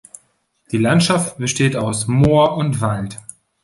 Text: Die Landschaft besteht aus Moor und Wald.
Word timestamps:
Die 0.71 0.79
Landschaft 0.79 1.37
besteht 1.37 1.75
aus 1.75 2.07
Moor 2.07 2.57
und 2.57 2.81
Wald. 2.81 3.19